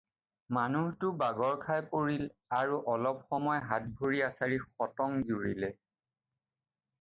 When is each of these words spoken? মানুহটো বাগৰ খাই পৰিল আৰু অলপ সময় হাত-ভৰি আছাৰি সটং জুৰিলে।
মানুহটো 0.55 1.09
বাগৰ 1.17 1.57
খাই 1.65 1.83
পৰিল 1.91 2.23
আৰু 2.61 2.79
অলপ 2.95 3.21
সময় 3.27 3.61
হাত-ভৰি 3.73 4.25
আছাৰি 4.29 4.59
সটং 4.65 5.15
জুৰিলে। 5.29 5.71